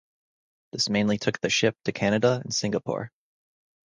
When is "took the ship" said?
1.19-1.77